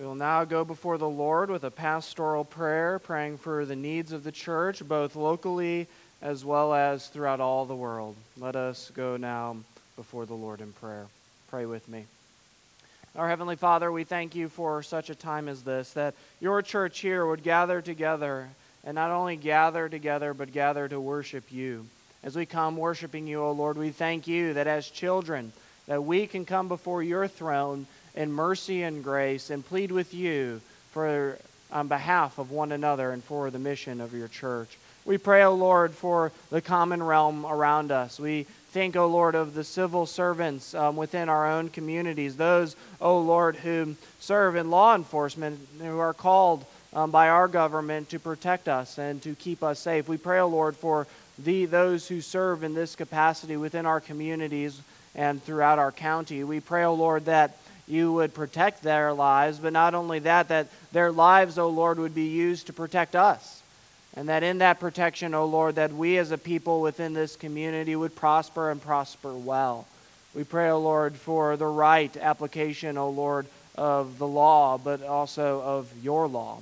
[0.00, 4.12] We will now go before the Lord with a pastoral prayer, praying for the needs
[4.12, 5.88] of the church, both locally
[6.22, 8.16] as well as throughout all the world.
[8.38, 9.58] Let us go now
[9.96, 11.06] before the Lord in prayer.
[11.50, 12.06] Pray with me.
[13.14, 17.00] Our Heavenly Father, we thank you for such a time as this, that your church
[17.00, 18.48] here would gather together,
[18.84, 21.84] and not only gather together, but gather to worship you.
[22.22, 25.52] As we come worshiping you, O Lord, we thank you that as children,
[25.86, 30.60] that we can come before your throne in mercy and grace and plead with you
[30.92, 31.38] for
[31.72, 34.76] on behalf of one another and for the mission of your church.
[35.04, 38.20] We pray, O Lord, for the common realm around us.
[38.20, 43.18] We think, O Lord, of the civil servants um, within our own communities, those, O
[43.18, 48.68] Lord, who serve in law enforcement, who are called um, by our government to protect
[48.68, 50.08] us and to keep us safe.
[50.08, 51.06] We pray, O Lord, for
[51.38, 54.80] the, those who serve in this capacity within our communities
[55.14, 56.44] and throughout our county.
[56.44, 57.56] We pray, O Lord, that
[57.90, 62.14] you would protect their lives, but not only that, that their lives, O Lord, would
[62.14, 63.62] be used to protect us.
[64.16, 67.94] And that in that protection, O Lord, that we as a people within this community
[67.94, 69.86] would prosper and prosper well.
[70.34, 75.60] We pray, O Lord, for the right application, O Lord, of the law, but also
[75.62, 76.58] of your law.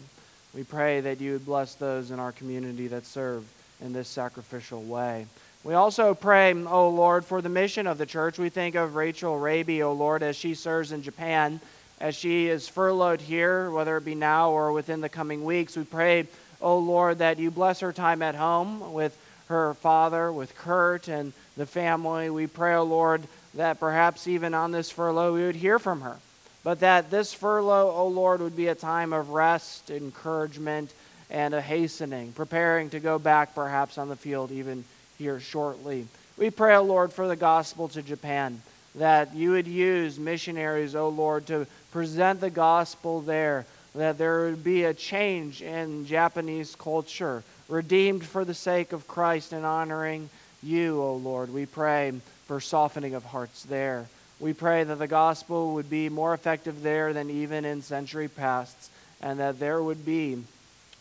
[0.55, 3.45] We pray that you would bless those in our community that serve
[3.81, 5.27] in this sacrificial way.
[5.65, 8.39] We also pray, O oh Lord, for the mission of the church.
[8.39, 11.61] We think of Rachel Raby, O oh Lord, as she serves in Japan,
[12.01, 15.77] as she is furloughed here, whether it be now or within the coming weeks.
[15.77, 16.23] We pray,
[16.63, 21.09] O oh Lord, that you bless her time at home with her father, with Kurt
[21.09, 22.31] and the family.
[22.31, 26.19] We pray, O Lord, that perhaps even on this furlough we would hear from her.
[26.63, 30.93] But that this furlough, O Lord, would be a time of rest, encouragement,
[31.31, 34.85] and a hastening, preparing to go back perhaps on the field even
[35.19, 36.07] here shortly.
[36.37, 38.63] We pray, O Lord, for the gospel to Japan,
[38.95, 44.63] that you would use missionaries, O Lord, to present the gospel there, that there would
[44.63, 50.31] be a change in Japanese culture, redeemed for the sake of Christ and honoring
[50.63, 51.53] you, O Lord.
[51.53, 52.13] We pray
[52.47, 54.07] for softening of hearts there.
[54.41, 58.91] We pray that the gospel would be more effective there than even in century pasts,
[59.21, 60.45] and that there would be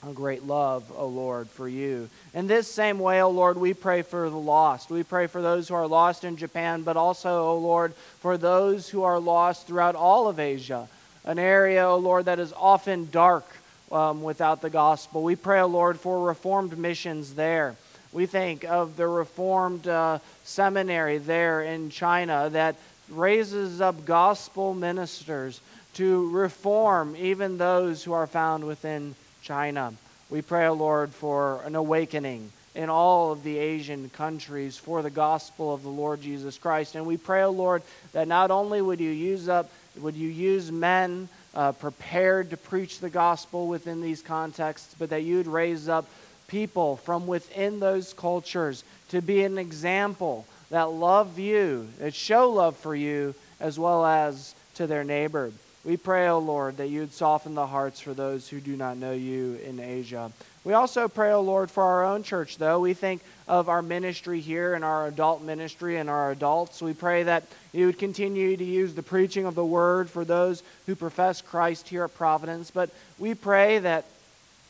[0.03, 2.09] a great love, O Lord, for you.
[2.33, 4.89] In this same way, O Lord, we pray for the lost.
[4.89, 8.89] We pray for those who are lost in Japan, but also, O Lord, for those
[8.89, 10.87] who are lost throughout all of Asia,
[11.25, 13.45] an area, O Lord, that is often dark
[13.91, 15.23] um, without the gospel.
[15.23, 17.75] We pray, O Lord, for reformed missions there.
[18.13, 22.75] We think of the Reformed uh, seminary there in China that
[23.09, 25.59] raises up gospel ministers
[25.95, 29.15] to reform even those who are found within
[29.47, 29.93] China.
[30.29, 35.09] We pray, O Lord, for an awakening in all of the Asian countries for the
[35.09, 36.95] gospel of the Lord Jesus Christ.
[36.95, 37.81] And we pray, O Lord,
[38.11, 39.71] that not only would you use up,
[40.01, 45.23] would you use men uh, prepared to preach the gospel within these contexts, but that
[45.23, 46.05] you'd raise up
[46.49, 52.75] people from within those cultures to be an example that love you, that show love
[52.75, 55.53] for you, as well as to their neighbor.
[55.87, 58.97] We pray, O oh Lord, that you'd soften the hearts for those who do not
[58.97, 60.33] know you in Asia.
[60.65, 62.81] We also pray, O oh Lord, for our own church, though.
[62.81, 66.81] We think of our ministry here and our adult ministry and our adults.
[66.81, 70.61] We pray that you would continue to use the preaching of the word for those
[70.87, 72.69] who profess Christ here at Providence.
[72.69, 74.03] But we pray that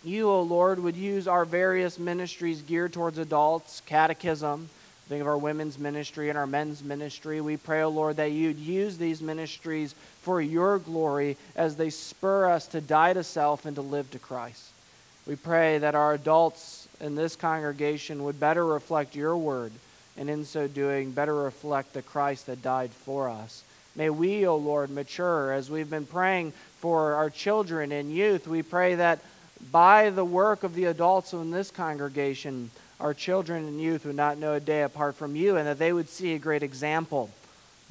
[0.04, 4.70] you, O oh Lord, would use our various ministries geared towards adults, catechism,
[5.10, 7.40] Think of our women's ministry and our men's ministry.
[7.40, 11.90] We pray, O oh Lord, that you'd use these ministries for your glory as they
[11.90, 14.72] spur us to die to self and to live to Christ.
[15.26, 19.72] We pray that our adults in this congregation would better reflect your word,
[20.18, 23.64] and in so doing, better reflect the Christ that died for us.
[23.96, 28.46] May we, O oh Lord, mature as we've been praying for our children and youth.
[28.46, 29.20] We pray that
[29.72, 32.70] by the work of the adults in this congregation,
[33.00, 35.94] our children and youth would not know a day apart from you, and that they
[35.94, 37.30] would see a great example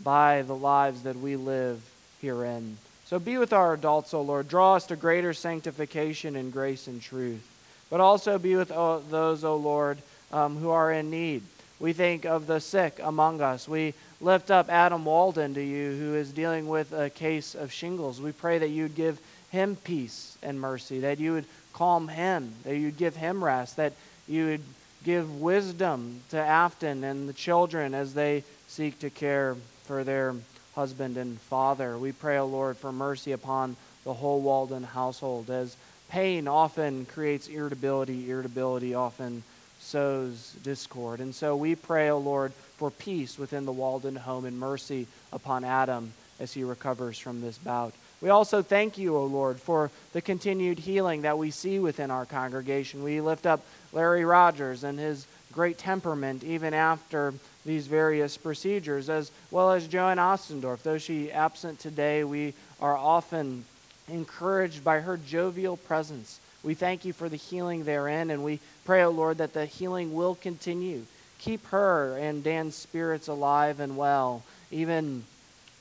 [0.02, 1.80] by the lives that we live
[2.20, 2.76] herein.
[3.06, 4.48] So be with our adults, O Lord.
[4.48, 7.46] Draw us to greater sanctification and grace and truth.
[7.88, 9.98] But also be with uh, those, O Lord,
[10.32, 11.42] um, who are in need.
[11.78, 13.68] We think of the sick among us.
[13.68, 18.20] We lift up Adam Walden to you, who is dealing with a case of shingles.
[18.20, 19.20] We pray that you'd give
[19.50, 23.92] him peace and mercy, that you would calm him, that you'd give him rest, that
[24.26, 24.62] you would
[25.06, 30.34] give wisdom to Afton and the children as they seek to care for their
[30.74, 31.96] husband and father.
[31.96, 35.76] We pray, O oh Lord, for mercy upon the whole Walden household as
[36.08, 39.44] pain often creates irritability, irritability often
[39.78, 41.20] sows discord.
[41.20, 45.06] And so we pray, O oh Lord, for peace within the Walden home and mercy
[45.32, 47.94] upon Adam as he recovers from this bout.
[48.20, 52.24] We also thank you, O Lord, for the continued healing that we see within our
[52.24, 53.02] congregation.
[53.02, 53.60] We lift up
[53.96, 57.32] Larry Rogers and his great temperament even after
[57.64, 60.82] these various procedures, as well as Joanne Ostendorf.
[60.82, 63.64] Though she absent today, we are often
[64.06, 66.40] encouraged by her jovial presence.
[66.62, 70.14] We thank you for the healing therein, and we pray, O Lord, that the healing
[70.14, 71.06] will continue.
[71.38, 75.24] Keep her and Dan's spirits alive and well, even,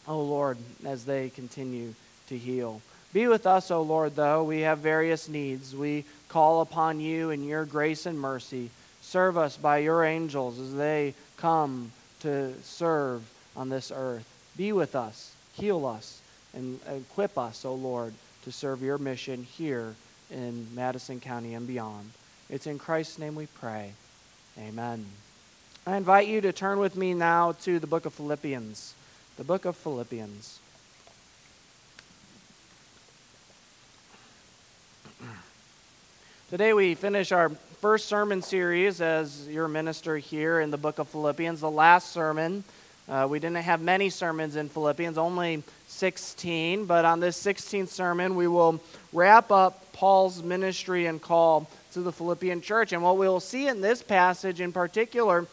[0.08, 1.94] O Lord, as they continue
[2.30, 2.82] to heal.
[3.12, 4.44] Be with us, O Lord, though.
[4.44, 5.76] We have various needs.
[5.76, 8.70] We call upon you in your grace and mercy.
[9.00, 13.24] Serve us by your angels as they come to serve
[13.56, 14.28] on this earth.
[14.58, 16.20] Be with us, heal us,
[16.54, 19.96] and equip us, O Lord, to serve your mission here
[20.30, 22.12] in Madison County and beyond.
[22.50, 23.94] It's in Christ's name we pray.
[24.60, 25.06] Amen.
[25.88, 28.94] I invite you to turn with me now to the book of Philippians.
[29.38, 30.60] The book of Philippians.
[36.56, 37.50] Today we finish our
[37.82, 41.60] first sermon series as your minister here in the book of Philippians.
[41.60, 42.64] The last sermon,
[43.10, 48.38] uh, we didn't have many sermons in Philippians, only 16, but on this 16th sermon,
[48.38, 48.80] we will
[49.12, 52.94] wrap up Paul's ministry and call to the Philippian church.
[52.94, 55.48] And what we'll see in this passage in particular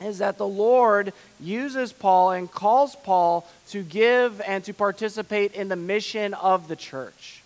[0.00, 5.68] is that the Lord uses Paul and calls Paul to give and to participate in
[5.68, 7.39] the mission of the church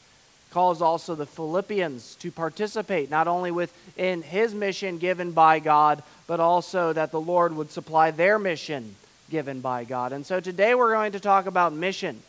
[0.55, 6.39] calls also the Philippians to participate not only within his mission given by God, but
[6.39, 8.95] also that the Lord would supply their mission
[9.29, 10.13] given by God.
[10.13, 12.23] And so today we're going to talk about mission.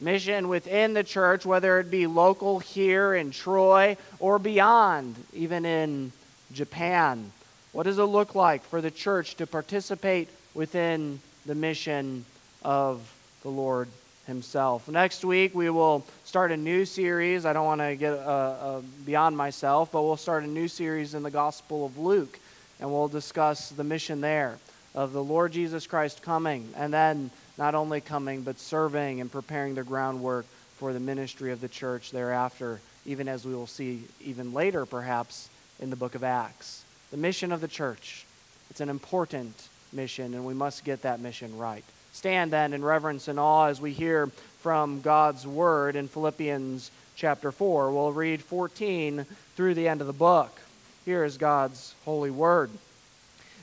[0.00, 6.12] Mission within the church, whether it be local here in Troy or beyond, even in
[6.52, 7.32] Japan.
[7.72, 12.26] What does it look like for the church to participate within the mission
[12.62, 13.00] of
[13.42, 13.88] the Lord
[14.26, 14.88] himself.
[14.88, 17.44] Next week, we will start a new series.
[17.44, 21.14] I don't want to get uh, uh, beyond myself, but we'll start a new series
[21.14, 22.38] in the Gospel of Luke,
[22.80, 24.58] and we'll discuss the mission there
[24.94, 29.74] of the Lord Jesus Christ coming, and then not only coming, but serving and preparing
[29.74, 30.46] the groundwork
[30.76, 35.48] for the ministry of the church thereafter, even as we will see even later, perhaps,
[35.80, 36.84] in the book of Acts.
[37.10, 38.24] The mission of the church.
[38.70, 41.84] It's an important mission, and we must get that mission right.
[42.12, 44.28] Stand then in reverence and awe as we hear
[44.60, 47.90] from God's word in Philippians chapter 4.
[47.90, 49.24] We'll read 14
[49.56, 50.60] through the end of the book.
[51.04, 52.70] Here is God's holy word.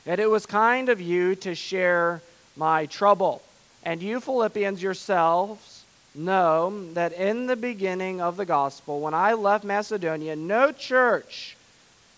[0.06, 2.22] And it was kind of you to share
[2.58, 3.42] my trouble.
[3.84, 5.86] And you, Philippians, yourselves
[6.16, 11.56] know that in the beginning of the gospel, when I left Macedonia, no church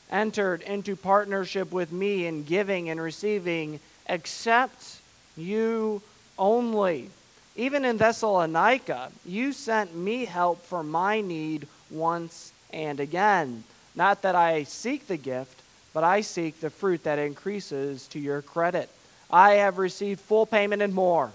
[0.09, 5.01] entered into partnership with me in giving and receiving except
[5.37, 6.01] you
[6.41, 7.09] only.
[7.55, 13.63] Even in Thessalonica, you sent me help for my need once and again.
[13.95, 15.61] Not that I seek the gift,
[15.93, 18.89] but I seek the fruit that increases to your credit.
[19.29, 21.31] I have received full payment and more.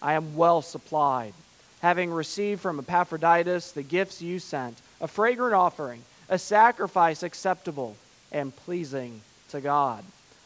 [0.00, 1.34] I am well supplied.
[1.82, 7.96] Having received from Epaphroditus the gifts you sent, a fragrant offering, a sacrifice acceptable
[8.32, 9.20] and pleasing
[9.50, 10.04] to God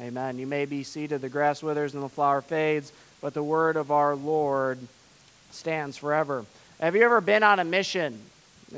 [0.00, 0.38] Amen.
[0.38, 3.90] You may be seated, the grass withers and the flower fades, but the word of
[3.90, 4.78] our Lord
[5.50, 6.44] stands forever.
[6.78, 8.20] Have you ever been on a mission?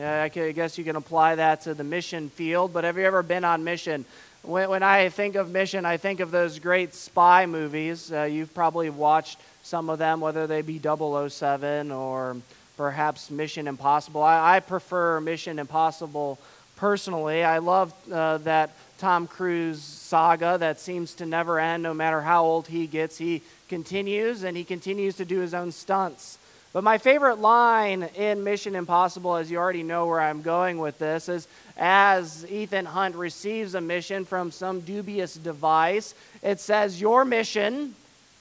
[0.01, 3.45] I guess you can apply that to the mission field, but have you ever been
[3.45, 4.07] on mission?
[4.43, 8.11] When, when I think of mission, I think of those great spy movies.
[8.11, 12.37] Uh, you've probably watched some of them, whether they be 007 or
[12.79, 14.23] perhaps Mission Impossible.
[14.23, 16.39] I, I prefer Mission Impossible
[16.77, 17.45] personally.
[17.45, 22.45] I love uh, that Tom Cruise saga that seems to never end no matter how
[22.45, 23.17] old he gets.
[23.17, 26.39] He continues and he continues to do his own stunts.
[26.75, 30.99] But my favorite line in Mission Impossible, as you already know where I'm going with
[30.99, 37.25] this, is as Ethan Hunt receives a mission from some dubious device, it says, Your
[37.25, 37.95] mission,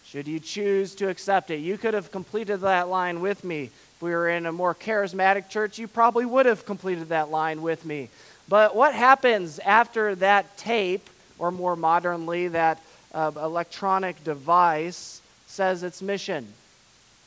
[0.05, 1.57] should you choose to accept it.
[1.57, 3.63] You could have completed that line with me.
[3.63, 7.61] If we were in a more charismatic church, you probably would have completed that line
[7.61, 8.09] with me.
[8.49, 12.81] But what happens after that tape, or more modernly, that
[13.13, 16.47] uh, electronic device says its mission?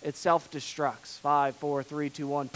[0.03, 1.19] It self destructs.
[1.21, 2.51] Five, four, three, two, one.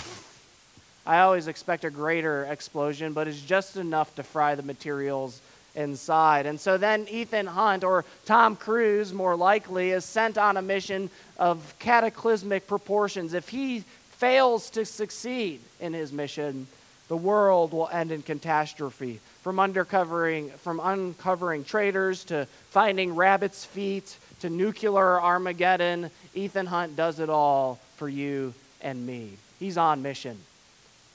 [1.06, 5.40] I always expect a greater explosion, but it's just enough to fry the materials
[5.76, 6.46] inside.
[6.46, 11.08] And so then Ethan Hunt, or Tom Cruise more likely, is sent on a mission
[11.38, 13.34] of cataclysmic proportions.
[13.34, 16.66] If he fails to succeed in his mission,
[17.08, 19.20] the world will end in catastrophe.
[19.42, 27.20] From uncovering, from uncovering traitors to finding rabbit's feet to nuclear Armageddon, Ethan Hunt does
[27.20, 29.32] it all for you and me.
[29.58, 30.38] He's on mission.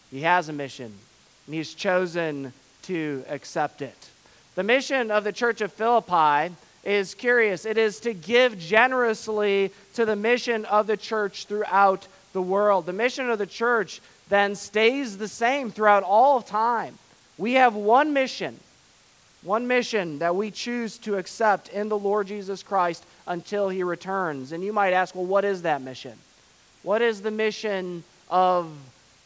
[0.10, 0.94] He has a mission,
[1.46, 4.10] and he's chosen to accept it.
[4.56, 7.66] The mission of the church of Philippi is curious.
[7.66, 12.86] It is to give generously to the mission of the church throughout the world.
[12.86, 16.98] The mission of the church then stays the same throughout all of time.
[17.38, 18.58] We have one mission,
[19.44, 24.54] one mission that we choose to accept in the Lord Jesus Christ until he returns.
[24.54, 26.18] And you might ask, well, what is that mission?
[26.82, 28.72] What is the mission of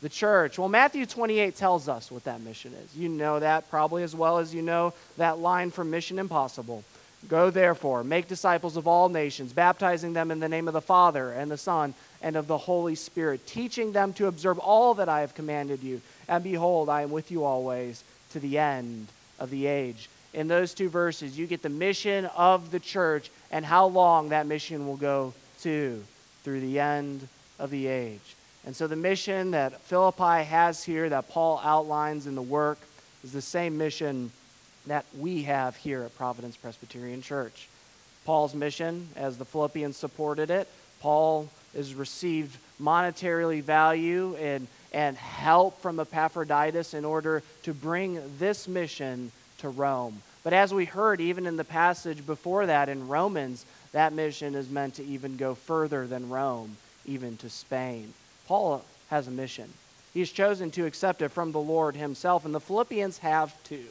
[0.01, 0.59] the church.
[0.59, 2.95] Well, Matthew 28 tells us what that mission is.
[2.95, 6.83] You know that probably as well as you know that line from Mission Impossible.
[7.27, 11.31] Go therefore, make disciples of all nations, baptizing them in the name of the Father
[11.31, 15.21] and the Son and of the Holy Spirit, teaching them to observe all that I
[15.21, 16.01] have commanded you.
[16.27, 19.07] And behold, I am with you always to the end
[19.39, 20.09] of the age.
[20.33, 24.47] In those two verses, you get the mission of the church and how long that
[24.47, 26.03] mission will go to
[26.43, 27.27] through the end
[27.57, 28.35] of the age.
[28.65, 32.79] And so the mission that Philippi has here, that Paul outlines in the work,
[33.23, 34.31] is the same mission
[34.87, 37.67] that we have here at Providence Presbyterian Church.
[38.25, 40.67] Paul's mission, as the Philippians supported it,
[40.99, 48.67] Paul has received monetarily value and, and help from Epaphroditus in order to bring this
[48.67, 50.21] mission to Rome.
[50.43, 54.69] But as we heard, even in the passage before that in Romans, that mission is
[54.69, 58.13] meant to even go further than Rome, even to Spain.
[58.47, 59.71] Paul has a mission.
[60.13, 63.85] He's chosen to accept it from the Lord himself, and the Philippians have too.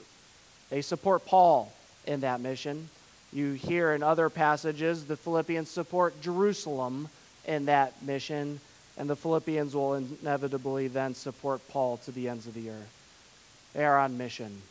[0.75, 1.73] They support Paul
[2.05, 2.89] in that mission.
[3.33, 7.09] You hear in other passages the Philippians support Jerusalem
[7.47, 8.59] in that mission,
[8.99, 12.93] and the Philippians will inevitably then support Paul to the ends of the earth.
[13.73, 14.63] They are on mission.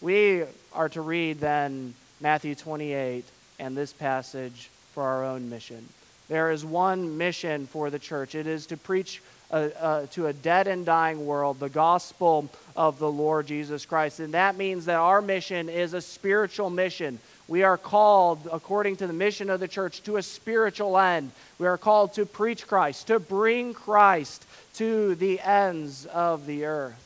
[0.00, 3.26] We are to read then Matthew 28
[3.58, 5.86] and this passage for our own mission.
[6.30, 10.32] There is one mission for the church it is to preach uh, uh, to a
[10.32, 14.20] dead and dying world the gospel of the Lord Jesus Christ.
[14.20, 17.18] And that means that our mission is a spiritual mission.
[17.48, 21.30] We are called, according to the mission of the church, to a spiritual end.
[21.58, 27.02] We are called to preach Christ, to bring Christ to the ends of the earth.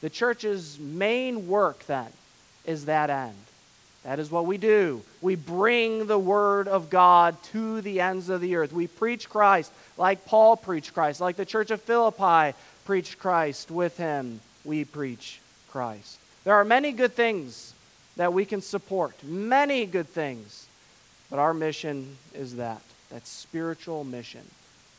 [0.00, 2.08] The church's main work, then,
[2.64, 3.34] is that end.
[4.04, 5.02] That is what we do.
[5.20, 8.72] We bring the word of God to the ends of the earth.
[8.72, 13.96] We preach Christ like Paul preached Christ, like the church of Philippi preached Christ with
[13.96, 14.40] him.
[14.64, 15.40] We preach
[15.70, 16.18] Christ.
[16.44, 17.74] There are many good things
[18.16, 20.66] that we can support, many good things.
[21.30, 24.42] But our mission is that that spiritual mission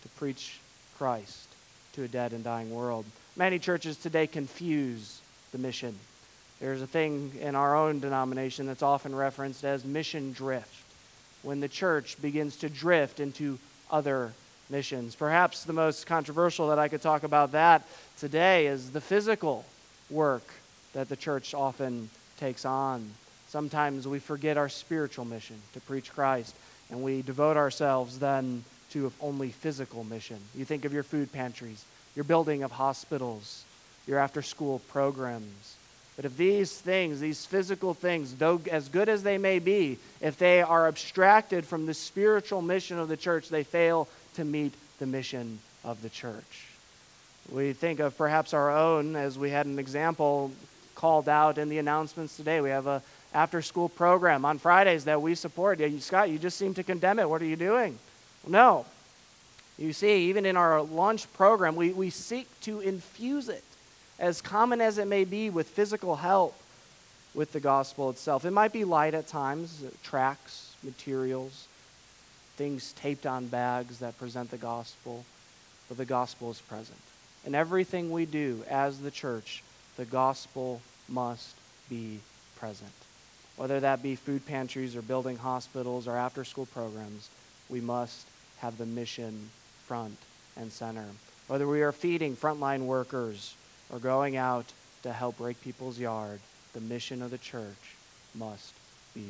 [0.04, 0.60] to preach
[0.98, 1.48] Christ
[1.94, 3.06] to a dead and dying world.
[3.36, 5.20] Many churches today confuse
[5.52, 5.98] the mission
[6.64, 10.86] there's a thing in our own denomination that's often referenced as mission drift,
[11.42, 13.60] when the church begins to drift into
[13.92, 14.32] other
[14.70, 15.14] missions.
[15.14, 17.86] Perhaps the most controversial that I could talk about that
[18.18, 19.66] today is the physical
[20.10, 20.48] work
[20.94, 23.12] that the church often takes on.
[23.50, 26.56] Sometimes we forget our spiritual mission to preach Christ,
[26.90, 30.38] and we devote ourselves then to only physical mission.
[30.56, 31.84] You think of your food pantries,
[32.16, 33.66] your building of hospitals,
[34.08, 35.76] your after school programs
[36.16, 40.38] but if these things, these physical things, though as good as they may be, if
[40.38, 45.08] they are abstracted from the spiritual mission of the church, they fail to meet the
[45.08, 46.68] mission of the church.
[47.52, 50.52] We think of perhaps our own, as we had an example
[50.96, 52.62] called out in the announcements today.
[52.62, 53.02] We have a
[53.34, 55.80] after school program on Fridays that we support.
[55.80, 57.28] Yeah, Scott, you just seem to condemn it.
[57.28, 57.98] What are you doing?
[58.44, 58.86] Well, no.
[59.78, 63.64] You see, even in our lunch program, we, we seek to infuse it
[64.24, 66.56] as common as it may be with physical help
[67.36, 68.46] with the gospel itself.
[68.46, 71.68] It might be light at times, tracts, materials,
[72.56, 75.26] things taped on bags that present the gospel,
[75.90, 77.02] but the gospel is present.
[77.46, 79.62] In everything we do as the church,
[79.98, 81.56] the gospel must
[81.90, 82.20] be
[82.56, 82.94] present.
[83.58, 87.30] Whether that be food pantries or building hospitals or after school programs,
[87.68, 88.26] we must
[88.60, 89.50] have the mission
[89.86, 90.18] front
[90.56, 91.08] and center.
[91.48, 93.56] Whether we are feeding frontline workers
[93.94, 94.66] or going out
[95.04, 96.40] to help break people's yard,
[96.74, 97.96] the mission of the church
[98.34, 98.74] must
[99.14, 99.28] be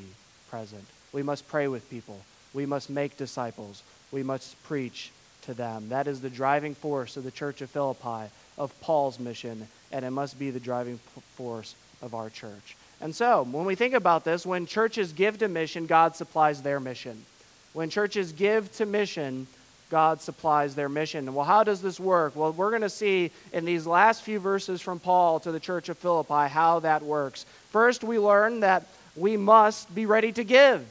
[0.49, 0.85] present.
[1.11, 2.19] We must pray with people.
[2.53, 3.83] We must make disciples.
[4.11, 5.89] We must preach to them.
[5.89, 10.11] That is the driving force of the church of Philippi of Paul's mission, and it
[10.11, 10.99] must be the driving
[11.35, 12.77] force of our church.
[13.01, 16.79] And so, when we think about this, when churches give to mission, God supplies their
[16.79, 17.25] mission.
[17.73, 19.47] When churches give to mission,
[19.93, 21.35] God supplies their mission.
[21.35, 22.35] Well, how does this work?
[22.35, 25.87] Well, we're going to see in these last few verses from Paul to the church
[25.87, 27.45] of Philippi how that works.
[27.69, 30.83] First, we learn that we must be ready to give.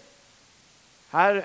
[1.11, 1.41] How,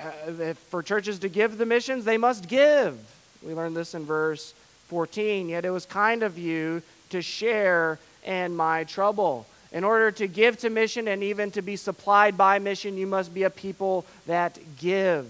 [0.70, 2.96] for churches to give the missions, they must give.
[3.42, 4.54] We learn this in verse
[4.90, 5.50] 14.
[5.50, 9.48] Yet it was kind of you to share in my trouble.
[9.72, 13.34] In order to give to mission and even to be supplied by mission, you must
[13.34, 15.28] be a people that give.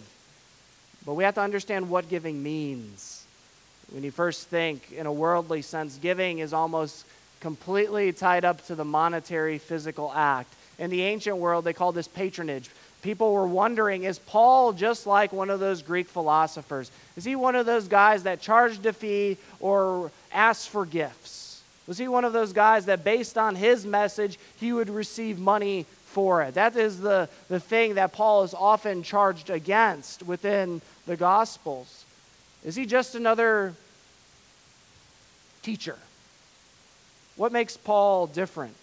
[1.07, 3.23] But we have to understand what giving means.
[3.91, 7.05] When you first think in a worldly sense, giving is almost
[7.39, 10.53] completely tied up to the monetary physical act.
[10.77, 12.69] In the ancient world, they called this patronage.
[13.01, 16.91] People were wondering is Paul just like one of those Greek philosophers?
[17.15, 21.63] Is he one of those guys that charged a fee or asked for gifts?
[21.87, 25.85] Was he one of those guys that, based on his message, he would receive money
[26.07, 26.55] for it?
[26.55, 32.05] That is the, the thing that Paul is often charged against within the Gospels.
[32.65, 33.73] Is he just another
[35.61, 35.97] teacher?
[37.35, 38.75] What makes Paul different?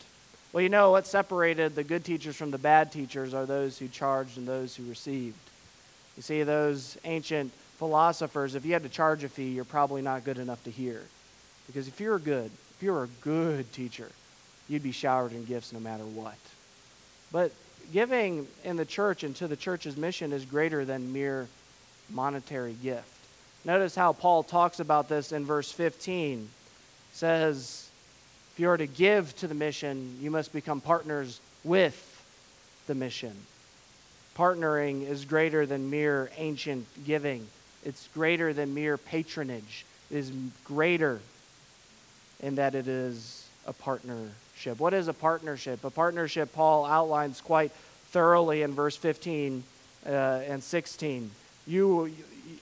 [0.53, 3.89] Well, you know what separated the good teachers from the bad teachers are those who
[3.89, 5.37] charged and those who received.
[6.17, 10.25] You see, those ancient philosophers, if you had to charge a fee, you're probably not
[10.25, 11.03] good enough to hear.
[11.67, 14.09] Because if you're good, if you're a good teacher,
[14.69, 16.37] you'd be showered in gifts no matter what.
[17.35, 17.51] But
[17.93, 21.49] giving in the church and to the church's mission is greater than mere
[22.09, 23.09] monetary gift.
[23.65, 26.39] Notice how Paul talks about this in verse 15.
[26.43, 26.47] It
[27.13, 27.91] says,
[28.53, 32.23] if you are to give to the mission, you must become partners with
[32.87, 33.35] the mission.
[34.39, 37.49] Partnering is greater than mere ancient giving,
[37.85, 39.85] it's greater than mere patronage.
[40.09, 40.31] It is
[40.65, 41.21] greater
[42.41, 44.79] in that it is a partnership.
[44.79, 45.85] What is a partnership?
[45.85, 47.73] A partnership, Paul outlines quite
[48.11, 49.63] thoroughly in verse 15
[50.07, 51.31] uh, and 16.
[51.67, 52.13] You,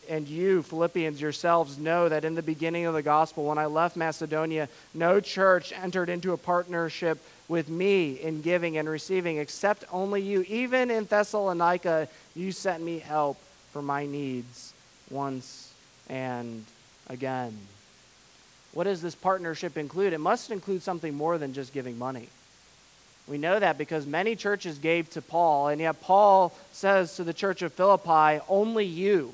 [0.09, 3.97] and you, Philippians, yourselves know that in the beginning of the gospel, when I left
[3.97, 10.23] Macedonia, no church entered into a partnership with me in giving and receiving, except only
[10.23, 10.43] you.
[10.49, 13.37] Even in Thessalonica, you sent me help
[13.73, 14.73] for my needs
[15.11, 15.73] once
[16.09, 16.65] and
[17.09, 17.57] again.
[18.73, 20.13] What does this partnership include?
[20.13, 22.29] It must include something more than just giving money.
[23.29, 27.33] We know that because many churches gave to Paul, and yet Paul says to the
[27.33, 29.33] church of Philippi, only you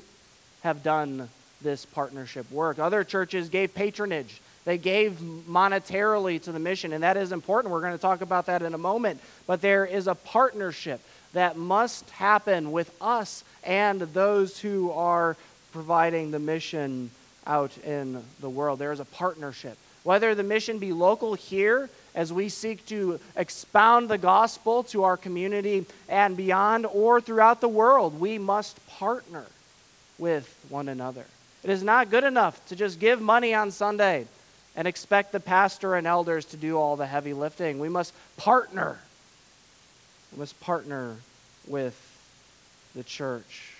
[0.61, 1.29] have done
[1.61, 2.79] this partnership work.
[2.79, 4.41] Other churches gave patronage.
[4.65, 7.71] They gave monetarily to the mission, and that is important.
[7.71, 9.19] We're going to talk about that in a moment.
[9.47, 11.01] But there is a partnership
[11.33, 15.35] that must happen with us and those who are
[15.71, 17.11] providing the mission
[17.45, 18.79] out in the world.
[18.79, 19.77] There is a partnership.
[20.03, 25.17] Whether the mission be local here as we seek to expound the gospel to our
[25.17, 29.45] community and beyond, or throughout the world, we must partner
[30.17, 31.25] with one another.
[31.63, 34.25] It is not good enough to just give money on Sunday
[34.75, 37.79] and expect the pastor and elders to do all the heavy lifting.
[37.79, 38.99] We must partner.
[40.31, 41.17] We must partner
[41.67, 41.95] with
[42.95, 43.73] the church.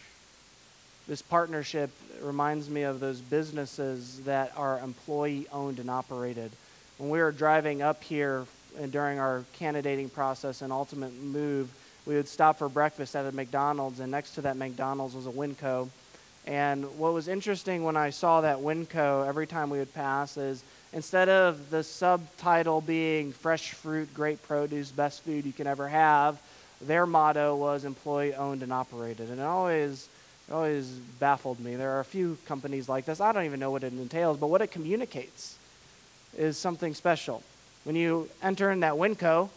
[1.10, 1.90] This partnership
[2.22, 6.52] reminds me of those businesses that are employee owned and operated.
[7.00, 8.46] When we were driving up here
[8.80, 11.72] and during our candidating process and ultimate move,
[12.06, 15.32] we would stop for breakfast at a McDonald's, and next to that McDonald's was a
[15.32, 15.90] Winco.
[16.46, 20.64] And what was interesting when I saw that Winco every time we would pass is
[20.94, 26.40] instead of the subtitle being fresh fruit, great produce, best food you can ever have,
[26.82, 29.32] their motto was employee owned and operated.
[29.32, 30.08] And it always,
[30.50, 30.88] it always
[31.20, 31.76] baffled me.
[31.76, 33.22] There are a few companies like this.
[33.22, 35.58] I don't even know what it entails, but what it communicates
[36.36, 37.44] is something special.
[37.84, 39.50] When you enter in that Winco,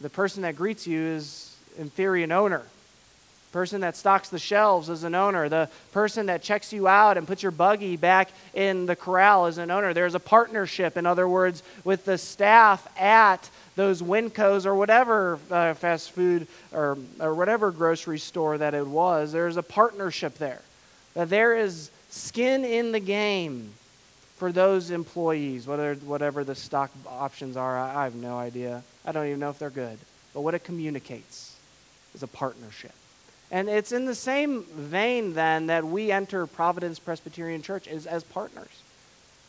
[0.00, 2.62] the person that greets you is, in theory, an owner
[3.54, 5.48] person that stocks the shelves is an owner.
[5.48, 9.58] The person that checks you out and puts your buggy back in the corral is
[9.58, 9.94] an owner.
[9.94, 15.74] There's a partnership, in other words, with the staff at those Wincos or whatever uh,
[15.74, 19.30] fast food or, or whatever grocery store that it was.
[19.30, 20.60] There's a partnership there.
[21.14, 23.72] That there is skin in the game
[24.36, 27.78] for those employees, whether whatever the stock options are.
[27.78, 28.82] I, I have no idea.
[29.06, 29.98] I don't even know if they're good.
[30.32, 31.54] But what it communicates
[32.16, 32.90] is a partnership.
[33.50, 38.24] And it's in the same vein then that we enter Providence Presbyterian Church as, as
[38.24, 38.68] partners.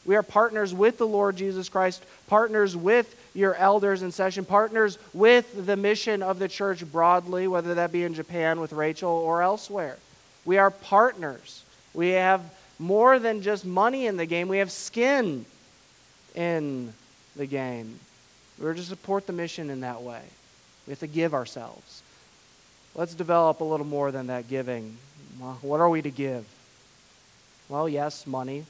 [0.05, 4.99] We are partners with the Lord Jesus Christ, partners with your elders in session, partners
[5.13, 9.41] with the mission of the church broadly, whether that be in Japan with Rachel or
[9.41, 9.97] elsewhere.
[10.45, 11.63] We are partners.
[11.95, 12.41] We have
[12.77, 15.45] more than just money in the game, we have skin
[16.35, 16.93] in
[17.35, 17.99] the game.
[18.59, 20.21] We're to support the mission in that way.
[20.85, 22.03] We have to give ourselves.
[22.97, 24.95] Let's develop a little more than that giving.
[25.61, 26.45] What are we to give?
[27.67, 28.65] Well, yes, money.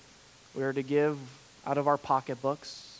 [0.55, 1.19] We are to give
[1.63, 2.99] out of our pocketbooks.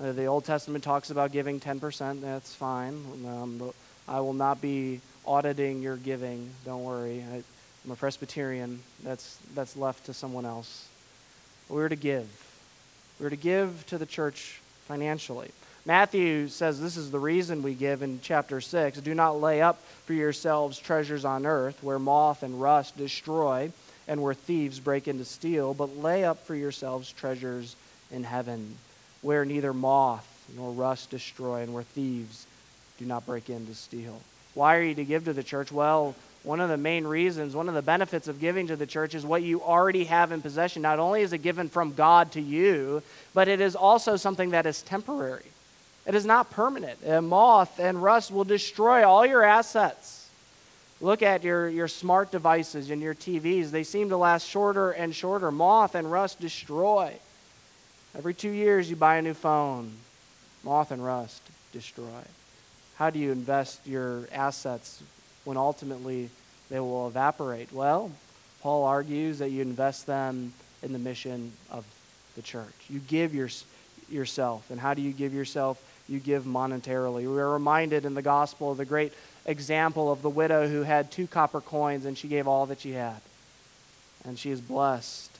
[0.00, 2.22] Uh, the Old Testament talks about giving 10%.
[2.22, 2.94] That's fine.
[3.26, 3.74] Um,
[4.06, 6.48] I will not be auditing your giving.
[6.64, 7.22] Don't worry.
[7.30, 7.42] I,
[7.84, 8.80] I'm a Presbyterian.
[9.04, 10.88] That's, that's left to someone else.
[11.68, 12.26] We're to give.
[13.20, 15.50] We're to give to the church financially.
[15.84, 19.00] Matthew says this is the reason we give in chapter 6.
[19.00, 23.72] Do not lay up for yourselves treasures on earth where moth and rust destroy
[24.06, 27.76] and where thieves break into steal, but lay up for yourselves treasures
[28.10, 28.76] in heaven
[29.22, 32.46] where neither moth nor rust destroy and where thieves
[32.98, 34.20] do not break in to steal.
[34.54, 35.70] Why are you to give to the church?
[35.70, 39.14] Well, one of the main reasons, one of the benefits of giving to the church
[39.14, 40.82] is what you already have in possession.
[40.82, 43.02] Not only is it given from God to you,
[43.34, 45.44] but it is also something that is temporary.
[46.08, 46.98] It is not permanent.
[47.06, 50.30] A moth and rust will destroy all your assets.
[51.02, 53.70] Look at your, your smart devices and your TVs.
[53.70, 55.50] They seem to last shorter and shorter.
[55.50, 57.12] Moth and rust destroy.
[58.16, 59.92] Every two years, you buy a new phone.
[60.64, 61.42] Moth and rust
[61.72, 62.22] destroy.
[62.96, 65.02] How do you invest your assets
[65.44, 66.30] when ultimately
[66.70, 67.70] they will evaporate?
[67.70, 68.10] Well,
[68.62, 71.84] Paul argues that you invest them in the mission of
[72.34, 72.74] the church.
[72.88, 73.50] You give your,
[74.08, 74.70] yourself.
[74.70, 75.80] And how do you give yourself?
[76.08, 77.22] You give monetarily.
[77.22, 79.12] We are reminded in the gospel of the great
[79.44, 82.92] example of the widow who had two copper coins and she gave all that she
[82.92, 83.20] had.
[84.24, 85.30] And she is blessed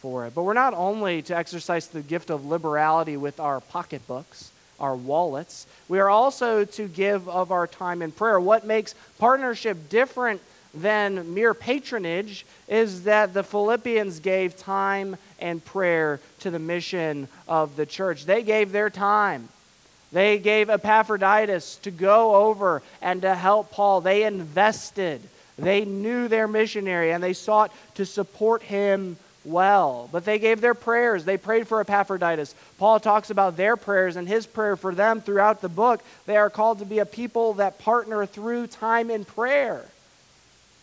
[0.00, 0.34] for it.
[0.34, 4.50] But we're not only to exercise the gift of liberality with our pocketbooks,
[4.80, 5.66] our wallets.
[5.88, 8.38] We are also to give of our time in prayer.
[8.38, 10.40] What makes partnership different
[10.74, 17.76] than mere patronage is that the Philippians gave time and prayer to the mission of
[17.76, 18.24] the church.
[18.24, 19.48] They gave their time.
[20.12, 24.00] They gave Epaphroditus to go over and to help Paul.
[24.00, 25.20] They invested.
[25.58, 30.08] They knew their missionary and they sought to support him well.
[30.12, 31.24] But they gave their prayers.
[31.24, 32.54] They prayed for Epaphroditus.
[32.78, 36.02] Paul talks about their prayers and his prayer for them throughout the book.
[36.26, 39.84] They are called to be a people that partner through time in prayer.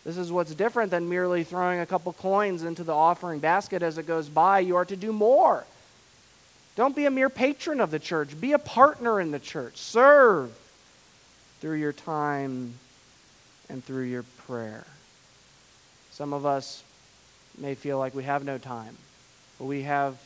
[0.03, 3.97] This is what's different than merely throwing a couple coins into the offering basket as
[3.97, 4.59] it goes by.
[4.59, 5.65] You are to do more.
[6.75, 9.77] Don't be a mere patron of the church, be a partner in the church.
[9.77, 10.51] Serve
[11.61, 12.73] through your time
[13.69, 14.85] and through your prayer.
[16.11, 16.83] Some of us
[17.57, 18.95] may feel like we have no time,
[19.57, 20.17] but we have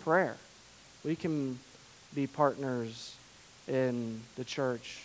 [0.00, 0.36] prayer.
[1.04, 1.58] We can
[2.14, 3.14] be partners
[3.66, 5.02] in the church.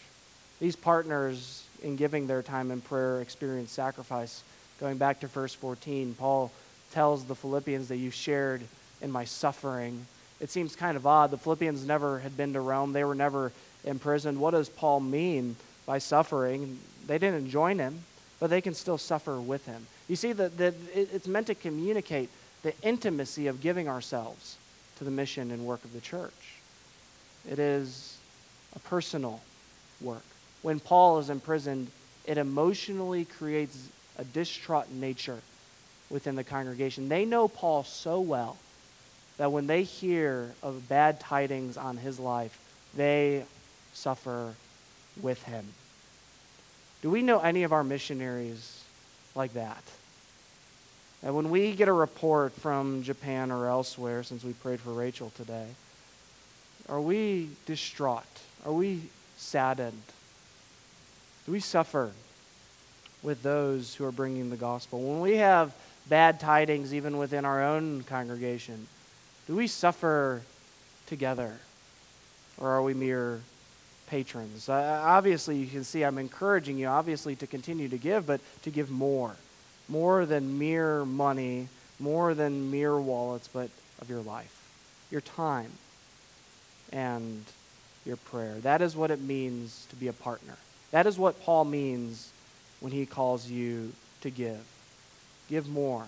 [0.59, 4.43] These partners, in giving their time in prayer, experience sacrifice.
[4.79, 6.51] Going back to verse 14, Paul
[6.91, 8.61] tells the Philippians that you shared
[9.01, 10.05] in my suffering.
[10.43, 11.31] It seems kind of odd.
[11.31, 13.53] The Philippians never had been to Rome, they were never
[13.85, 14.41] imprisoned.
[14.41, 16.79] What does Paul mean by suffering?
[17.07, 18.01] They didn't join him,
[18.41, 19.87] but they can still suffer with him.
[20.09, 22.29] You see, that it's meant to communicate
[22.61, 24.57] the intimacy of giving ourselves
[24.97, 26.57] to the mission and work of the church.
[27.49, 28.17] It is
[28.75, 29.39] a personal
[30.01, 30.25] work.
[30.61, 31.87] When Paul is imprisoned,
[32.25, 35.39] it emotionally creates a distraught nature
[36.09, 37.07] within the congregation.
[37.07, 38.57] They know Paul so well
[39.37, 42.59] that when they hear of bad tidings on his life,
[42.95, 43.45] they
[43.93, 44.53] suffer
[45.21, 45.65] with him.
[47.01, 48.83] Do we know any of our missionaries
[49.35, 49.83] like that.
[51.21, 55.31] And when we get a report from Japan or elsewhere, since we prayed for Rachel
[55.35, 55.67] today,
[56.89, 58.23] are we distraught?
[58.65, 59.01] Are we
[59.37, 60.03] saddened?
[61.45, 62.11] Do we suffer
[63.21, 65.01] with those who are bringing the gospel?
[65.01, 65.73] When we have
[66.09, 68.87] bad tidings, even within our own congregation,
[69.47, 70.41] do we suffer
[71.07, 71.57] together?
[72.57, 73.41] Or are we mere
[74.13, 74.69] patrons.
[74.69, 78.69] Uh, obviously, you can see I'm encouraging you, obviously, to continue to give, but to
[78.69, 79.35] give more.
[79.89, 81.67] More than mere money,
[81.99, 84.55] more than mere wallets, but of your life,
[85.09, 85.71] your time,
[86.91, 87.43] and
[88.05, 88.55] your prayer.
[88.59, 90.57] That is what it means to be a partner.
[90.91, 92.31] That is what Paul means
[92.81, 94.63] when he calls you to give.
[95.49, 96.05] Give more.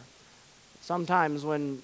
[0.82, 1.82] Sometimes when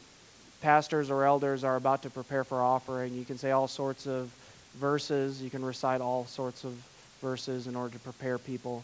[0.62, 4.32] pastors or elders are about to prepare for offering, you can say all sorts of
[4.76, 5.42] verses.
[5.42, 6.74] You can recite all sorts of
[7.22, 8.84] verses in order to prepare people.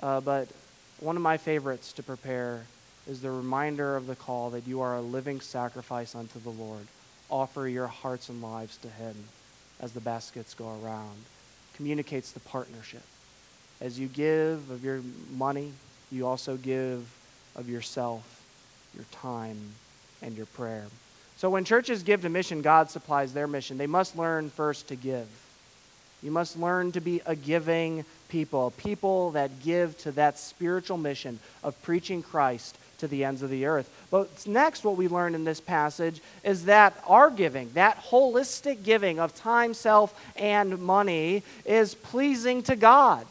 [0.00, 0.48] Uh, but
[1.00, 2.64] one of my favorites to prepare
[3.06, 6.86] is the reminder of the call that you are a living sacrifice unto the Lord.
[7.30, 9.14] Offer your hearts and lives to Him
[9.80, 11.16] as the baskets go around.
[11.74, 13.02] Communicates the partnership.
[13.80, 15.00] As you give of your
[15.32, 15.72] money,
[16.10, 17.06] you also give
[17.56, 18.42] of yourself,
[18.94, 19.58] your time,
[20.22, 20.86] and your prayer.
[21.44, 23.76] So when churches give to mission, God supplies their mission.
[23.76, 25.26] They must learn first to give.
[26.22, 31.38] You must learn to be a giving people, people that give to that spiritual mission
[31.62, 33.90] of preaching Christ to the ends of the earth.
[34.10, 39.20] But next, what we learn in this passage is that our giving, that holistic giving
[39.20, 43.26] of time, self, and money, is pleasing to God.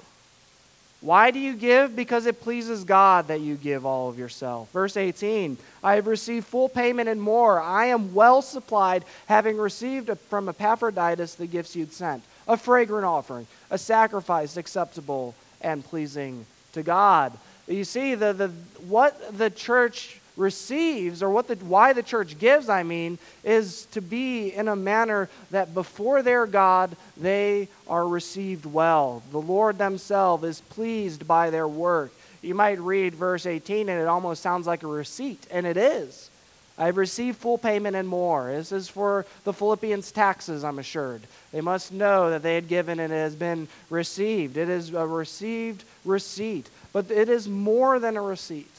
[1.04, 1.98] Why do you give?
[1.98, 4.72] Because it pleases God that you give all of yourself.
[4.72, 7.60] Verse 18 I have received full payment and more.
[7.60, 13.48] I am well supplied, having received from Epaphroditus the gifts you'd sent a fragrant offering,
[13.70, 17.34] a sacrifice acceptable and pleasing to God.
[17.68, 18.48] You see, the, the,
[18.88, 24.02] what the church receives, or what the, why the church gives, I mean, is to
[24.02, 29.22] be in a manner that before their God, they are received well.
[29.32, 32.12] The Lord themselves is pleased by their work.
[32.42, 36.30] You might read verse 18 and it almost sounds like a receipt, and it is.
[36.78, 38.52] I've received full payment and more.
[38.52, 41.22] This is for the Philippians' taxes, I'm assured.
[41.52, 44.58] They must know that they had given and it has been received.
[44.58, 46.68] It is a received receipt.
[46.92, 48.73] But it is more than a receipt.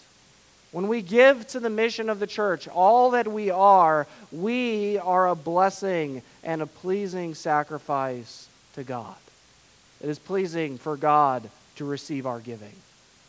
[0.75, 5.29] When we give to the mission of the church all that we are, we are
[5.29, 9.15] a blessing and a pleasing sacrifice to God.
[10.01, 12.75] It is pleasing for God to receive our giving.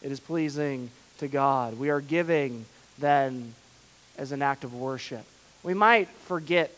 [0.02, 1.78] It is pleasing to God.
[1.78, 2.66] We are giving
[2.98, 3.54] then
[4.18, 5.24] as an act of worship.
[5.62, 6.72] We might forget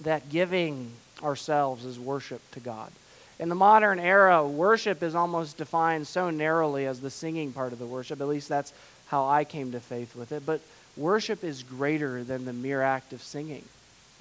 [0.00, 0.90] that giving
[1.22, 2.90] ourselves is worship to God.
[3.38, 7.78] In the modern era, worship is almost defined so narrowly as the singing part of
[7.78, 8.20] the worship.
[8.20, 8.72] At least that's
[9.12, 10.44] how I came to faith with it.
[10.46, 10.62] But
[10.96, 13.62] worship is greater than the mere act of singing.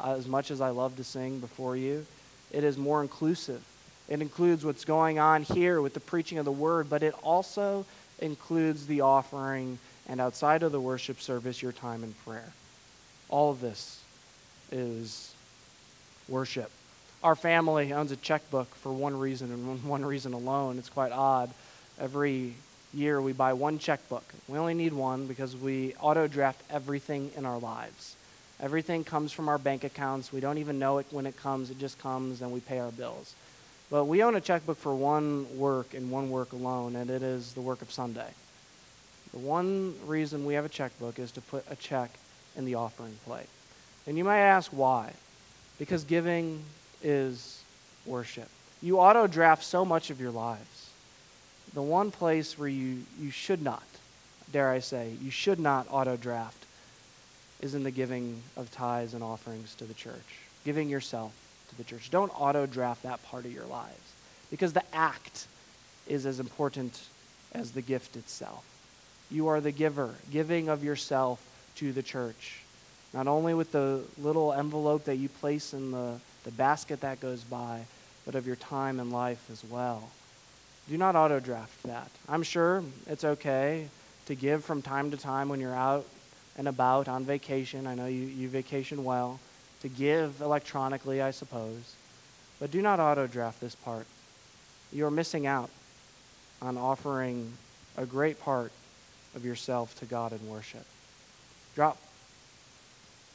[0.03, 2.05] As much as I love to sing before you,
[2.51, 3.63] it is more inclusive.
[4.09, 7.85] It includes what's going on here with the preaching of the word, but it also
[8.19, 12.51] includes the offering and outside of the worship service, your time in prayer.
[13.29, 14.01] All of this
[14.73, 15.33] is
[16.27, 16.69] worship.
[17.23, 20.77] Our family owns a checkbook for one reason and one reason alone.
[20.79, 21.49] It's quite odd.
[21.97, 22.55] Every
[22.93, 24.23] year we buy one checkbook.
[24.47, 28.15] We only need one because we auto draft everything in our lives.
[28.59, 30.31] Everything comes from our bank accounts.
[30.31, 32.91] We don't even know it when it comes, it just comes and we pay our
[32.91, 33.33] bills.
[33.89, 37.53] But we own a checkbook for one work and one work alone, and it is
[37.53, 38.29] the work of Sunday.
[39.33, 42.11] The one reason we have a checkbook is to put a check
[42.55, 43.49] in the offering plate.
[44.07, 45.11] And you might ask why?
[45.79, 46.63] Because giving
[47.03, 47.61] is
[48.05, 48.47] worship.
[48.81, 50.90] You auto draft so much of your lives.
[51.73, 53.83] The one place where you, you should not,
[54.51, 56.65] dare I say, you should not auto draft
[57.61, 61.33] is in the giving of tithes and offerings to the church, giving yourself
[61.69, 62.11] to the church.
[62.11, 64.13] Don't auto draft that part of your lives
[64.49, 65.47] because the act
[66.07, 66.99] is as important
[67.53, 68.65] as the gift itself.
[69.29, 71.41] You are the giver, giving of yourself
[71.75, 72.63] to the church.
[73.13, 77.43] Not only with the little envelope that you place in the, the basket that goes
[77.43, 77.85] by,
[78.25, 80.09] but of your time and life as well.
[80.89, 82.09] Do not auto draft that.
[82.27, 83.87] I'm sure it's okay
[84.25, 86.05] to give from time to time when you're out
[86.57, 87.87] and about on vacation.
[87.87, 89.39] I know you, you vacation well.
[89.81, 91.95] To give electronically, I suppose.
[92.59, 94.05] But do not auto draft this part.
[94.91, 95.69] You are missing out
[96.61, 97.53] on offering
[97.97, 98.71] a great part
[99.35, 100.85] of yourself to God in worship.
[101.73, 101.97] Drop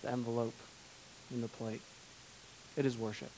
[0.03, 0.55] the envelope
[1.33, 1.81] in the plate.
[2.77, 3.31] It is worship.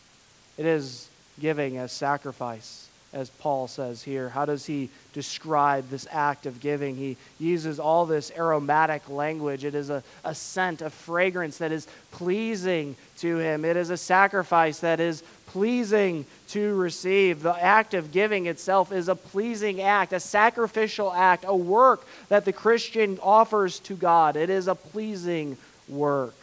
[0.59, 1.09] It is
[1.41, 4.29] giving as sacrifice, as Paul says here.
[4.29, 6.97] How does he describe this act of giving?
[6.97, 9.65] He uses all this aromatic language.
[9.65, 13.65] It is a, a scent, a fragrance that is pleasing to him.
[13.65, 17.43] It is a sacrifice that is pleasing to receive.
[17.43, 22.45] The act of giving itself is a pleasing act, a sacrificial act, a work that
[22.45, 24.37] the Christian offers to God.
[24.37, 25.57] It is a pleasing
[25.89, 26.35] work.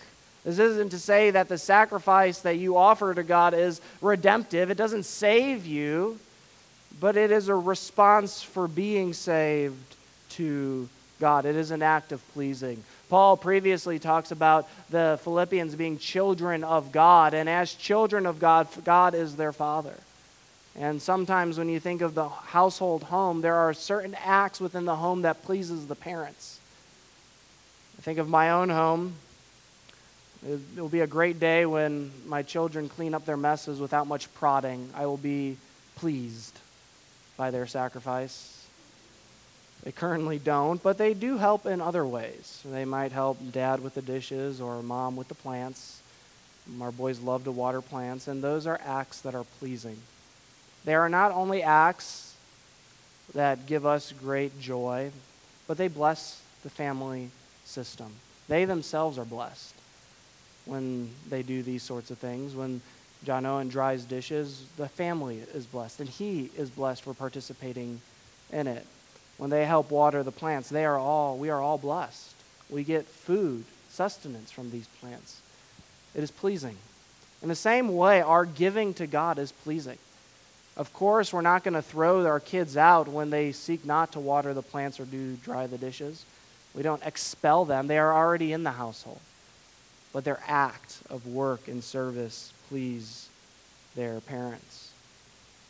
[0.43, 4.77] This isn't to say that the sacrifice that you offer to God is redemptive, it
[4.77, 6.19] doesn't save you,
[6.99, 9.95] but it is a response for being saved
[10.29, 10.87] to
[11.19, 11.45] God.
[11.45, 12.83] It is an act of pleasing.
[13.09, 18.67] Paul previously talks about the Philippians being children of God, and as children of God,
[18.83, 19.93] God is their father.
[20.77, 24.95] And sometimes when you think of the household home, there are certain acts within the
[24.95, 26.59] home that pleases the parents.
[27.97, 29.15] I think of my own home.
[30.45, 34.33] It will be a great day when my children clean up their messes without much
[34.35, 34.89] prodding.
[34.93, 35.57] I will be
[35.95, 36.59] pleased
[37.37, 38.65] by their sacrifice.
[39.83, 42.61] They currently don't, but they do help in other ways.
[42.65, 46.01] They might help dad with the dishes or mom with the plants.
[46.81, 49.97] Our boys love to water plants, and those are acts that are pleasing.
[50.85, 52.35] They are not only acts
[53.33, 55.11] that give us great joy,
[55.67, 57.29] but they bless the family
[57.65, 58.11] system.
[58.47, 59.73] They themselves are blessed.
[60.65, 62.55] when they do these sorts of things.
[62.55, 62.81] When
[63.25, 68.01] John Owen dries dishes, the family is blessed, and he is blessed for participating
[68.53, 68.85] in it.
[69.37, 72.35] When they help water the plants, they are all, we are all blessed.
[72.69, 75.41] We get food, sustenance from these plants.
[76.13, 76.77] It is pleasing.
[77.41, 79.97] In the same way, our giving to God is pleasing.
[80.77, 84.19] Of course, we're not going to throw our kids out when they seek not to
[84.19, 86.25] water the plants or do dry the dishes.
[86.73, 89.19] We don't expel them, they are already in the household.
[90.13, 93.29] But their act of work and service please
[93.95, 94.91] their parents.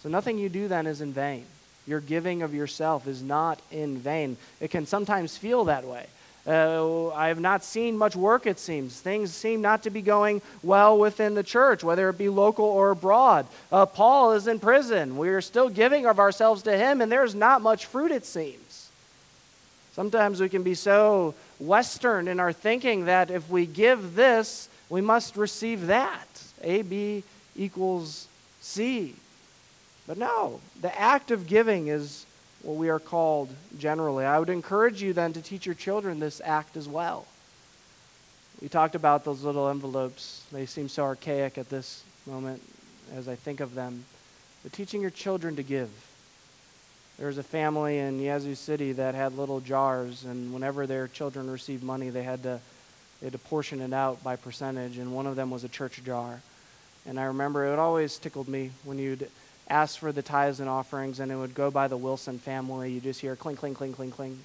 [0.01, 1.45] So nothing you do then is in vain.
[1.87, 4.37] Your giving of yourself is not in vain.
[4.59, 6.05] It can sometimes feel that way.
[6.47, 8.99] Uh, I have not seen much work, it seems.
[8.99, 12.91] Things seem not to be going well within the church, whether it be local or
[12.91, 13.47] abroad.
[13.71, 15.17] Uh, Paul is in prison.
[15.17, 18.89] We are still giving of ourselves to him, and there's not much fruit, it seems.
[19.93, 25.01] Sometimes we can be so Western in our thinking that if we give this, we
[25.01, 26.27] must receive that.
[26.65, 27.23] A, B
[27.55, 28.27] equals
[28.59, 29.15] C.
[30.07, 32.25] But no, the act of giving is
[32.61, 34.25] what we are called generally.
[34.25, 37.25] I would encourage you then to teach your children this act as well.
[38.61, 40.43] We talked about those little envelopes.
[40.51, 42.61] They seem so archaic at this moment
[43.15, 44.05] as I think of them.
[44.63, 45.89] But teaching your children to give.
[47.17, 51.49] There was a family in Yazoo City that had little jars, and whenever their children
[51.49, 52.59] received money, they had to
[53.21, 56.01] they had to portion it out by percentage, and one of them was a church
[56.03, 56.41] jar.
[57.05, 59.29] And I remember it always tickled me when you'd
[59.69, 62.91] ask for the tithes and offerings, and it would go by the Wilson family.
[62.91, 64.37] You just hear clink, clink, clink, clink, clink.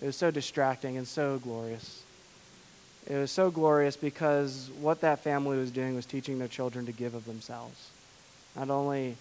[0.00, 2.02] It was so distracting and so glorious.
[3.06, 6.92] It was so glorious because what that family was doing was teaching their children to
[6.92, 7.90] give of themselves.
[8.56, 9.16] Not only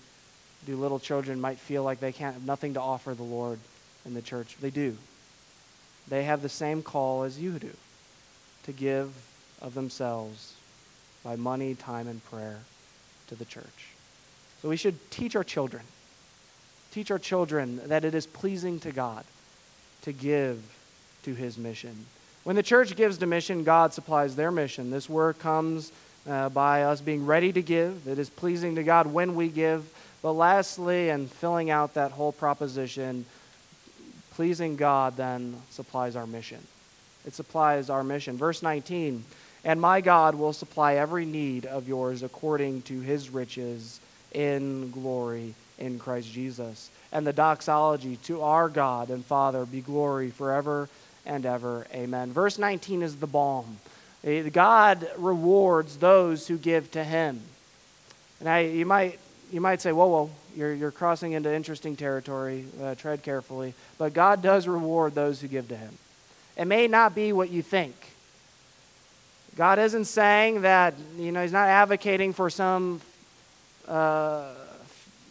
[0.66, 3.60] do little children might feel like they can't have nothing to offer the Lord
[4.06, 4.98] in the church, they do.
[6.08, 7.72] They have the same call as you do
[8.64, 9.14] to give
[9.62, 10.56] of themselves
[11.26, 12.60] by money, time, and prayer
[13.28, 13.90] to the church.
[14.62, 15.84] So we should teach our children,
[16.92, 19.26] teach our children that it is pleasing to God
[20.04, 20.64] to give
[21.24, 22.06] to his mission.
[22.44, 24.92] When the church gives to mission, God supplies their mission.
[24.92, 25.92] This work comes
[26.30, 28.08] uh, by us being ready to give.
[28.08, 29.84] It is pleasing to God when we give.
[30.22, 33.26] But lastly, and filling out that whole proposition,
[34.34, 36.60] pleasing God then supplies our mission.
[37.26, 38.38] It supplies our mission.
[38.38, 39.24] Verse 19,
[39.66, 44.00] and my God will supply every need of yours according to his riches
[44.32, 46.92] in glory in Christ Jesus.
[47.12, 50.88] And the doxology to our God and Father be glory forever
[51.26, 51.88] and ever.
[51.94, 52.32] Amen.
[52.32, 53.80] Verse 19 is the balm.
[54.24, 57.42] Eh, God rewards those who give to him.
[58.40, 59.20] And I, you, might,
[59.52, 62.66] you might say, whoa, whoa, you're, you're crossing into interesting territory.
[62.84, 63.74] Uh, tread carefully.
[63.98, 65.98] But God does reward those who give to him.
[66.56, 67.96] It may not be what you think.
[69.56, 73.02] God isn't saying that, you know, He's not advocating for some
[73.88, 74.54] uh,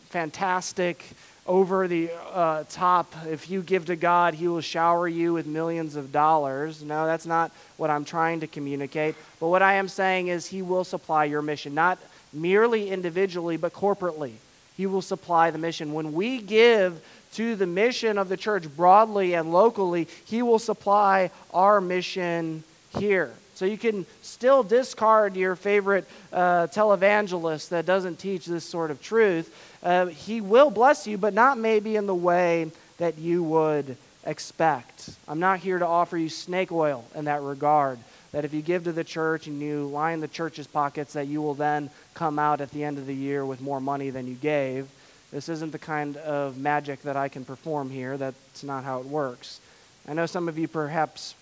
[0.08, 1.04] fantastic,
[1.46, 5.94] over the uh, top, if you give to God, He will shower you with millions
[5.96, 6.82] of dollars.
[6.82, 9.14] No, that's not what I'm trying to communicate.
[9.40, 11.98] But what I am saying is He will supply your mission, not
[12.32, 14.32] merely individually, but corporately.
[14.76, 15.92] He will supply the mission.
[15.92, 21.30] When we give to the mission of the church broadly and locally, He will supply
[21.52, 22.64] our mission
[22.98, 23.34] here.
[23.54, 29.00] So you can still discard your favorite uh, televangelist that doesn't teach this sort of
[29.00, 29.54] truth.
[29.82, 35.10] Uh, he will bless you, but not maybe in the way that you would expect.
[35.28, 37.98] I'm not here to offer you snake oil in that regard.
[38.32, 41.40] That if you give to the church and you line the church's pockets, that you
[41.40, 44.34] will then come out at the end of the year with more money than you
[44.34, 44.88] gave.
[45.30, 48.16] This isn't the kind of magic that I can perform here.
[48.16, 49.60] That's not how it works.
[50.08, 51.34] I know some of you perhaps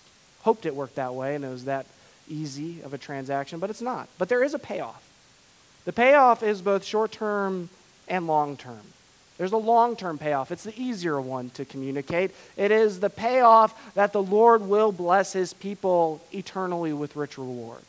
[0.43, 1.85] hoped it worked that way and it was that
[2.27, 4.07] easy of a transaction, but it's not.
[4.17, 5.03] But there is a payoff.
[5.85, 7.69] The payoff is both short term
[8.07, 8.81] and long term.
[9.37, 10.51] There's a long term payoff.
[10.51, 12.31] It's the easier one to communicate.
[12.55, 17.81] It is the payoff that the Lord will bless his people eternally with rich reward.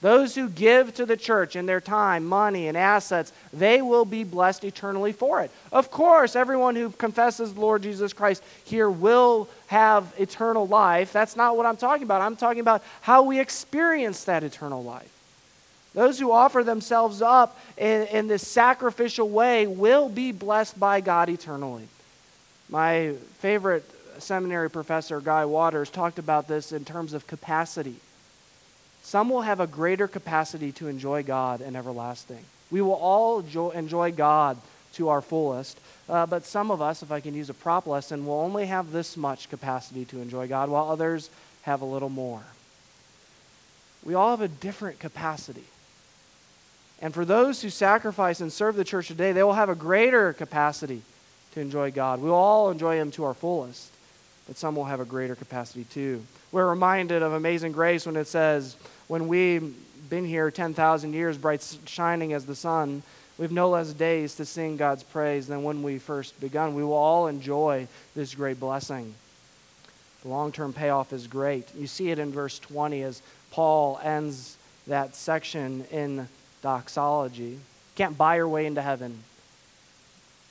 [0.00, 4.24] Those who give to the church in their time, money, and assets, they will be
[4.24, 5.50] blessed eternally for it.
[5.72, 11.12] Of course, everyone who confesses the Lord Jesus Christ here will have eternal life.
[11.12, 12.22] That's not what I'm talking about.
[12.22, 15.10] I'm talking about how we experience that eternal life.
[15.92, 21.28] Those who offer themselves up in, in this sacrificial way will be blessed by God
[21.28, 21.88] eternally.
[22.70, 23.84] My favorite
[24.18, 27.96] seminary professor, Guy Waters, talked about this in terms of capacity.
[29.02, 32.44] Some will have a greater capacity to enjoy God and everlasting.
[32.70, 33.40] We will all
[33.70, 34.56] enjoy God
[34.94, 35.78] to our fullest,
[36.08, 38.92] uh, but some of us, if I can use a prop lesson, will only have
[38.92, 41.30] this much capacity to enjoy God, while others
[41.62, 42.42] have a little more.
[44.04, 45.64] we all have a different capacity.
[47.02, 50.32] And for those who sacrifice and serve the church today, they will have a greater
[50.32, 51.02] capacity
[51.52, 52.20] to enjoy God.
[52.20, 53.90] We will all enjoy Him to our fullest,
[54.46, 56.22] but some will have a greater capacity too.
[56.52, 58.76] We're reminded of Amazing Grace when it says,
[59.06, 59.74] when we've
[60.08, 63.02] been here 10,000 years, bright shining as the sun,
[63.38, 66.74] we've no less days to sing God's praise than when we first begun.
[66.74, 69.14] We will all enjoy this great blessing.
[70.22, 71.68] The long term payoff is great.
[71.74, 76.28] You see it in verse 20 as Paul ends that section in
[76.62, 77.58] doxology.
[77.94, 79.22] Can't buy your way into heaven.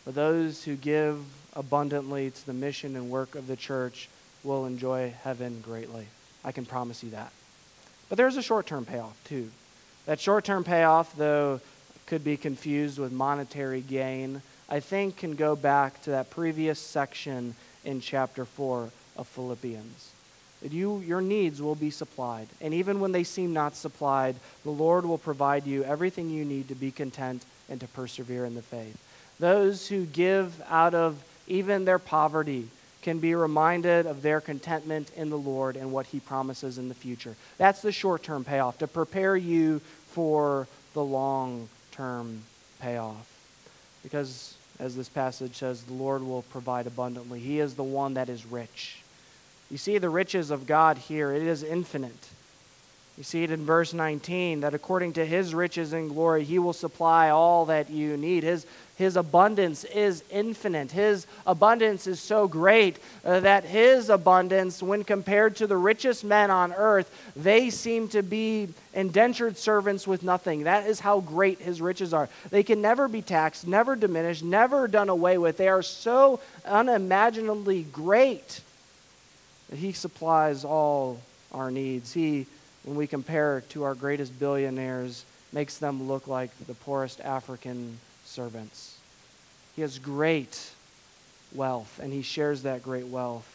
[0.05, 1.23] But those who give
[1.55, 4.09] abundantly to the mission and work of the church
[4.43, 6.07] will enjoy heaven greatly.
[6.43, 7.31] I can promise you that.
[8.07, 9.49] But there's a short term payoff, too.
[10.05, 11.61] That short term payoff, though,
[12.07, 17.55] could be confused with monetary gain, I think can go back to that previous section
[17.85, 20.11] in chapter 4 of Philippians.
[20.61, 22.47] That you, your needs will be supplied.
[22.59, 26.67] And even when they seem not supplied, the Lord will provide you everything you need
[26.67, 28.97] to be content and to persevere in the faith.
[29.39, 32.69] Those who give out of even their poverty
[33.01, 36.95] can be reminded of their contentment in the Lord and what He promises in the
[36.95, 37.35] future.
[37.57, 42.41] That's the short term payoff, to prepare you for the long term
[42.79, 43.27] payoff.
[44.03, 47.39] Because, as this passage says, the Lord will provide abundantly.
[47.39, 49.01] He is the one that is rich.
[49.69, 52.29] You see the riches of God here, it is infinite.
[53.19, 56.71] You see it in verse 19 that according to his riches and glory, he will
[56.71, 58.43] supply all that you need.
[58.43, 58.65] His,
[58.95, 60.93] his abundance is infinite.
[60.93, 66.49] His abundance is so great uh, that his abundance, when compared to the richest men
[66.49, 70.63] on earth, they seem to be indentured servants with nothing.
[70.63, 72.29] That is how great his riches are.
[72.51, 75.57] They can never be taxed, never diminished, never done away with.
[75.57, 78.61] They are so unimaginably great
[79.69, 81.19] that he supplies all
[81.51, 82.13] our needs.
[82.13, 82.45] He
[82.83, 88.97] when we compare to our greatest billionaires, makes them look like the poorest African servants.
[89.75, 90.71] He has great
[91.53, 93.47] wealth, and he shares that great wealth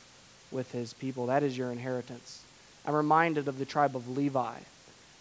[0.51, 1.27] with his people.
[1.27, 2.43] That is your inheritance.
[2.87, 4.57] I'm reminded of the tribe of Levi,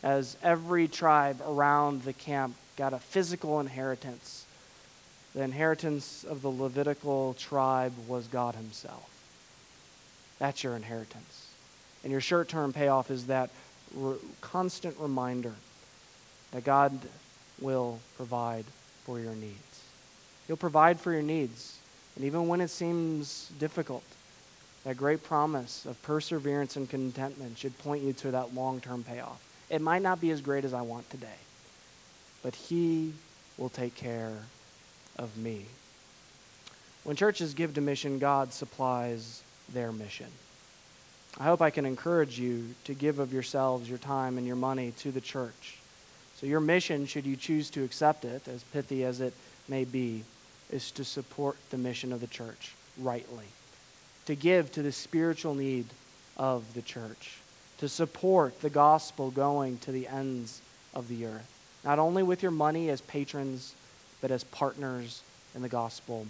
[0.01, 4.45] as every tribe around the camp got a physical inheritance.
[5.33, 9.09] The inheritance of the Levitical tribe was God Himself.
[10.39, 11.47] That's your inheritance.
[12.03, 13.49] And your short term payoff is that
[13.93, 15.53] re- constant reminder
[16.51, 16.97] that God
[17.59, 18.65] will provide
[19.05, 19.81] for your needs.
[20.47, 21.77] He'll provide for your needs.
[22.15, 24.03] And even when it seems difficult,
[24.83, 29.41] that great promise of perseverance and contentment should point you to that long term payoff.
[29.69, 31.39] It might not be as great as I want today,
[32.43, 33.13] but He
[33.57, 34.37] will take care
[35.17, 35.65] of me.
[37.03, 40.27] When churches give to mission, God supplies their mission.
[41.39, 44.93] I hope I can encourage you to give of yourselves, your time, and your money
[44.99, 45.77] to the church.
[46.35, 49.33] So, your mission, should you choose to accept it, as pithy as it
[49.67, 50.23] may be,
[50.71, 53.45] is to support the mission of the church rightly,
[54.25, 55.85] to give to the spiritual need
[56.37, 57.37] of the church,
[57.79, 60.61] to support the gospel going to the ends
[60.93, 61.49] of the earth,
[61.83, 63.73] not only with your money as patrons,
[64.21, 65.21] but as partners
[65.55, 66.27] in the gospel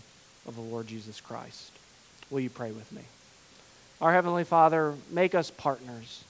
[0.47, 1.72] of the Lord Jesus Christ.
[2.30, 3.04] Will you pray with me?
[4.04, 6.26] Our Heavenly Father, make us partners.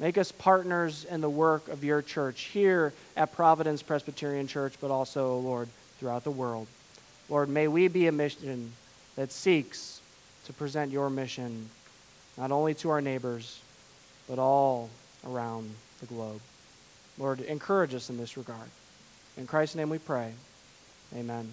[0.00, 4.90] Make us partners in the work of your church here at Providence Presbyterian Church, but
[4.90, 5.68] also, Lord,
[5.98, 6.66] throughout the world.
[7.28, 8.72] Lord, may we be a mission
[9.16, 10.00] that seeks
[10.46, 11.68] to present your mission
[12.38, 13.60] not only to our neighbors,
[14.26, 14.88] but all
[15.28, 16.40] around the globe.
[17.18, 18.70] Lord, encourage us in this regard.
[19.36, 20.32] In Christ's name we pray.
[21.14, 21.52] Amen.